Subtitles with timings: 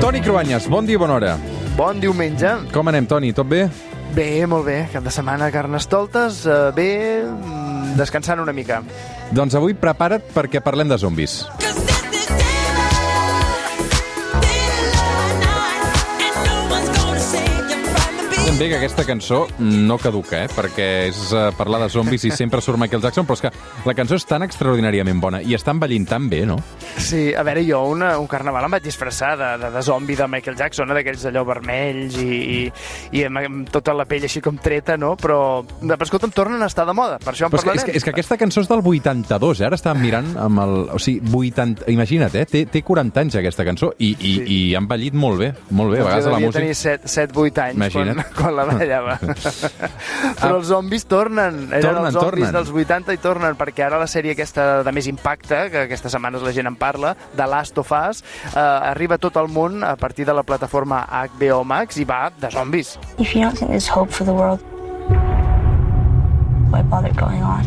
[0.00, 1.36] Toni Cruanyes, bon dia, bona hora.
[1.76, 2.48] Bon diumenge.
[2.72, 3.32] Com anem, Toni?
[3.36, 3.66] Tot bé?
[4.14, 4.78] Bé, molt bé.
[4.92, 6.44] Cap de setmana carnestoltes.
[6.46, 6.90] Eh, bé,
[7.26, 8.82] mm, descansant una mica.
[9.34, 11.44] Doncs avui prepara't perquè parlem de zombis.
[18.56, 20.48] Ben bé que aquesta cançó no caduca, eh?
[20.48, 23.50] perquè és uh, parlar de zombis i sempre surt Michael Jackson, però és que
[23.84, 26.56] la cançó és tan extraordinàriament bona i està envellint tan bé, no?
[26.96, 30.24] Sí, a veure, jo una, un carnaval em vaig disfressar de, de, de zombi de
[30.32, 32.62] Michael Jackson, eh, d'aquells allò vermells i, i,
[33.20, 35.12] i amb, amb tota la pell així com treta, no?
[35.20, 37.82] Però, però escolta'm, tornen a estar de moda, per això en Però parlarem.
[37.82, 39.68] és, que, és que aquesta cançó és del 82, eh?
[39.68, 40.74] ara estàvem mirant amb el...
[40.96, 41.90] O sigui, 80...
[41.92, 42.46] Imagina't, eh?
[42.48, 44.48] Té, té 40 anys aquesta cançó i, i, Sí.
[44.48, 46.00] i ha envellit molt bé, molt bé.
[46.00, 46.96] A Doncs vegades jo la devia música...
[46.96, 48.24] tenir 7-8 anys quan, Imagina't.
[48.46, 49.18] quan la ballava.
[50.40, 51.66] Però els zombis tornen.
[51.68, 52.56] Eren Tornen, els zombis tornen.
[52.60, 56.46] dels 80 i tornen, perquè ara la sèrie aquesta de més impacte, que aquestes setmanes
[56.46, 59.96] la gent en parla, de Last of Us, eh, arriba a tot el món a
[59.98, 62.96] partir de la plataforma HBO Max i va de zombis.
[63.18, 64.62] If you don't think there's hope for the world,
[66.70, 67.64] why bother going on?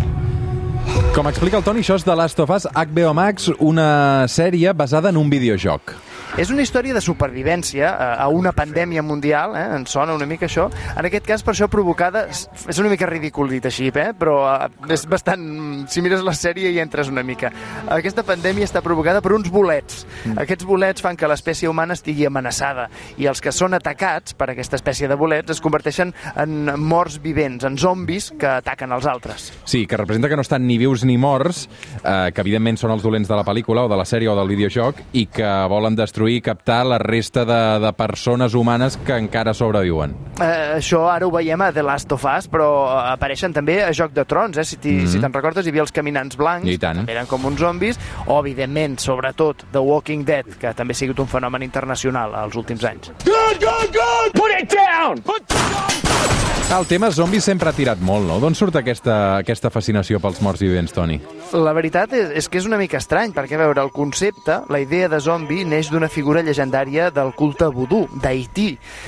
[1.14, 5.10] Com explica el Toni, això és The Last of Us, HBO Max, una sèrie basada
[5.14, 5.94] en un videojoc.
[6.38, 9.66] És una història de supervivència eh, a una pandèmia mundial, eh?
[9.80, 10.68] ens sona una mica això.
[10.94, 14.12] En aquest cas, per això provocada, és una mica ridícul dit així, eh?
[14.18, 15.42] però eh, és bastant...
[15.90, 17.50] Si mires la sèrie hi entres una mica.
[17.90, 20.06] Aquesta pandèmia està provocada per uns bolets.
[20.36, 24.78] Aquests bolets fan que l'espècie humana estigui amenaçada i els que són atacats per aquesta
[24.78, 29.50] espècie de bolets es converteixen en morts vivents, en zombis que ataquen els altres.
[29.66, 31.66] Sí, que representa que no estan ni vius ni morts,
[32.04, 34.54] eh, que evidentment són els dolents de la pel·lícula o de la sèrie o del
[34.54, 39.54] videojoc, i que volen destruir i captar la resta de, de persones humanes que encara
[39.54, 40.16] sobreviuen.
[40.42, 43.94] Eh, això ara ho veiem a The Last of Us, però eh, apareixen també a
[43.96, 44.66] Joc de Trons, eh?
[44.66, 46.98] si, mm si te'n recordes hi havia els caminants blancs, I tant.
[47.02, 51.20] també eren com uns zombis, o evidentment, sobretot, The Walking Dead, que també ha sigut
[51.24, 53.14] un fenomen internacional als últims anys.
[53.30, 53.54] Ah,
[56.78, 58.36] el tema zombis sempre ha tirat molt, no?
[58.38, 61.16] D'on surt aquesta, aquesta fascinació pels morts vivents, Toni?
[61.58, 64.78] La veritat és, és que és una mica estrany, perquè, a veure, el concepte, la
[64.84, 68.68] idea de zombi, neix d'una figura llegendària del culte vudú, d'Haití.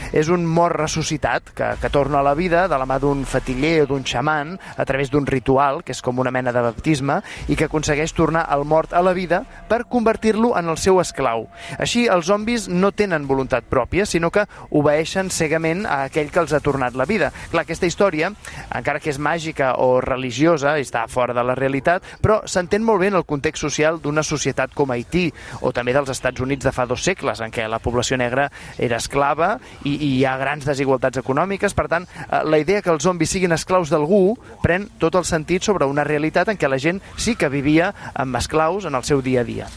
[0.09, 3.83] És un mort ressuscitat que, que torna a la vida de la mà d'un fatiller
[3.83, 7.59] o d'un xaman a través d'un ritual, que és com una mena de baptisme, i
[7.59, 11.45] que aconsegueix tornar el mort a la vida per convertir-lo en el seu esclau.
[11.77, 16.57] Així, els zombis no tenen voluntat pròpia, sinó que obeeixen cegament a aquell que els
[16.57, 17.29] ha tornat la vida.
[17.51, 18.29] Clar, aquesta història,
[18.71, 23.09] encara que és màgica o religiosa, està fora de la realitat, però s'entén molt bé
[23.11, 25.25] en el context social d'una societat com Haití,
[25.59, 28.47] o també dels Estats Units de fa dos segles, en què la població negra
[28.79, 31.75] era esclava i, i hi ha grans desigualtats econòmiques.
[31.75, 35.67] Per tant, eh, la idea que els zombis siguin esclaus d'algú pren tot el sentit
[35.67, 39.19] sobre una realitat en què la gent sí que vivia amb esclaus en el seu
[39.19, 39.67] dia a dia.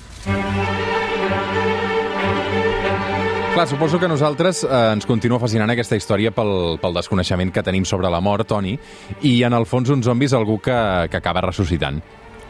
[3.54, 7.84] Clar, suposo que nosaltres eh, ens continua fascinant aquesta història pel, pel desconeixement que tenim
[7.86, 8.72] sobre la mort, Toni,
[9.22, 10.74] i en el fons un zombi és algú que,
[11.06, 12.00] que acaba ressuscitant.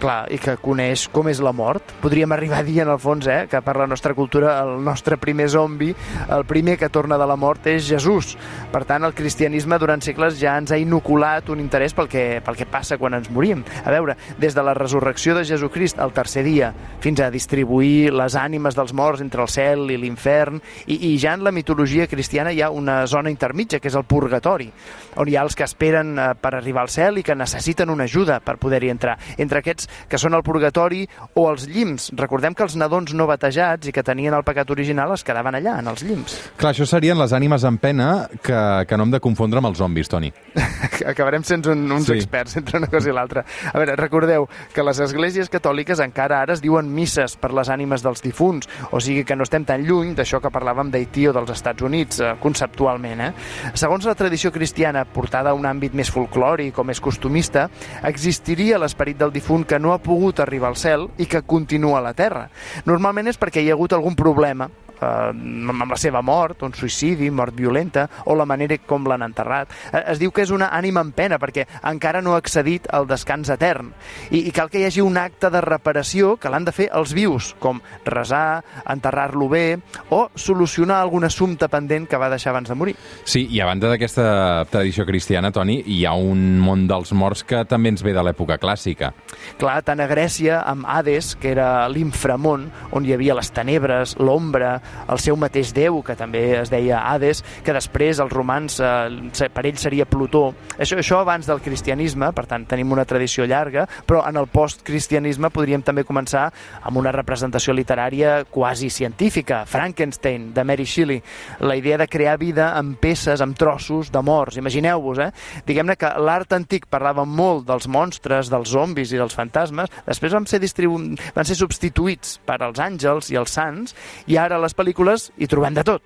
[0.00, 1.94] Clar, i que coneix com és la mort.
[2.02, 5.16] Podríem arribar a dir, en el fons, eh, que per la nostra cultura el nostre
[5.16, 5.94] primer zombi,
[6.28, 8.36] el primer que torna de la mort és Jesús.
[8.72, 12.58] Per tant, el cristianisme durant segles ja ens ha inoculat un interès pel que, pel
[12.58, 13.64] que passa quan ens morim.
[13.84, 18.36] A veure, des de la resurrecció de Jesucrist al tercer dia, fins a distribuir les
[18.36, 22.52] ànimes dels morts entre el cel i l'infern, i, i ja en la mitologia cristiana
[22.52, 24.70] hi ha una zona intermitja, que és el purgatori,
[25.16, 28.08] on hi ha els que esperen eh, per arribar al cel i que necessiten una
[28.08, 29.18] ajuda per poder-hi entrar.
[29.38, 32.10] Entre aquests que són el purgatori o els llims.
[32.16, 35.78] Recordem que els nadons no batejats i que tenien el pecat original es quedaven allà,
[35.80, 36.36] en els llims.
[36.56, 39.78] Clar, això serien les ànimes en pena que, que no hem de confondre amb els
[39.78, 40.32] zombis, Toni.
[41.06, 42.14] Acabarem sent un, uns Sí.
[42.18, 43.44] experts entre una cosa i l'altra.
[43.72, 48.02] A veure, recordeu que les esglésies catòliques encara ara es diuen misses per les ànimes
[48.04, 51.50] dels difunts, o sigui que no estem tan lluny d'això que parlàvem d'Haití o dels
[51.54, 53.20] Estats Units, eh, conceptualment.
[53.20, 53.30] Eh?
[53.74, 57.68] Segons la tradició cristiana, portada a un àmbit més folclòric o més costumista,
[58.02, 62.04] existiria l'esperit del difunt que no ha pogut arribar al cel i que continua a
[62.04, 62.48] la Terra.
[62.84, 67.30] Normalment és perquè hi ha hagut algun problema eh, amb la seva mort, un suïcidi,
[67.30, 69.72] mort violenta, o la manera com l'han enterrat.
[69.92, 73.06] Eh, Es diu que és una ànima en pena perquè encara no ha accedit al
[73.08, 73.92] descans etern.
[74.30, 77.14] I, i cal que hi hagi un acte de reparació que l'han de fer els
[77.16, 79.78] vius, com resar, enterrar-lo bé
[80.10, 82.96] o solucionar algun assumpte pendent que va deixar abans de morir.
[83.24, 87.64] Sí, i a banda d'aquesta tradició cristiana, Toni, hi ha un món dels morts que
[87.68, 89.12] també ens ve de l'època clàssica.
[89.58, 94.78] Clar, tant a Grècia, amb Hades, que era l'inframont, on hi havia les tenebres, l'ombra,
[95.08, 99.66] el seu mateix déu, que també es deia Hades, que després els romans, eh, per
[99.66, 100.54] ell seria Plutó.
[100.78, 105.50] Això, això abans del cristianisme, per tant tenim una tradició llarga, però en el postcristianisme
[105.50, 106.48] podríem també començar
[106.82, 111.22] amb una representació literària quasi científica, Frankenstein, de Mary Shelley,
[111.60, 114.58] la idea de crear vida amb peces, amb trossos de morts.
[114.60, 115.30] Imagineu-vos, eh?
[115.66, 120.48] Diguem-ne que l'art antic parlava molt dels monstres, dels zombis i dels fantasmes, després van
[120.50, 121.00] ser, distribu...
[121.34, 123.94] van ser substituïts per als àngels i els sants,
[124.30, 126.02] i ara a les pel·lícules hi trobem de tot.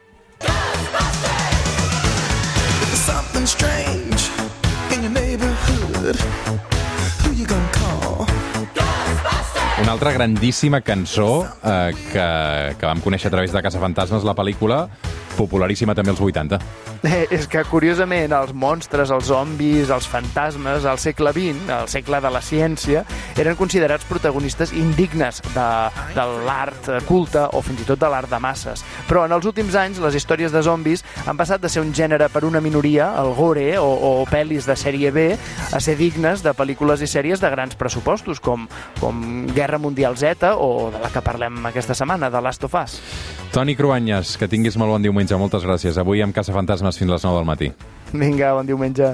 [3.09, 4.29] something strange
[4.93, 6.17] in your neighborhood.
[7.25, 8.27] Who you gonna call?
[9.81, 14.35] Una altra grandíssima cançó eh, que, que vam conèixer a través de Casa Fantasmes, la
[14.35, 14.89] pel·lícula,
[15.39, 16.59] popularíssima també als 80.
[17.07, 22.21] Eh, és que, curiosament, els monstres, els zombis, els fantasmes, al segle XX, al segle
[22.25, 23.05] de la ciència,
[23.39, 25.69] eren considerats protagonistes indignes de,
[26.17, 28.83] de l'art culte o fins i tot de l'art de masses.
[29.09, 32.29] Però en els últims anys, les històries de zombis han passat de ser un gènere
[32.33, 35.29] per una minoria, el gore o, o pel·lis de sèrie B,
[35.73, 38.67] a ser dignes de pel·lícules i sèries de grans pressupostos, com,
[38.99, 42.99] com Guerra Mundial Z o de la que parlem aquesta setmana, de Last of Us.
[43.59, 45.35] Toni Cruanyes, que tinguis molt bon diumenge.
[45.35, 45.97] Moltes gràcies.
[45.99, 47.73] Avui amb Casa Fantasmes fins les 9 del matí.
[48.13, 49.09] Vinga, bon diumenge.